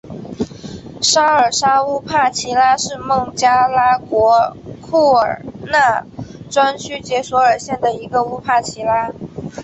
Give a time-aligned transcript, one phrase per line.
[1.03, 6.03] 沙尔沙乌帕齐拉是孟加拉国库尔纳
[6.49, 9.11] 专区杰索尔县的一个乌帕齐拉。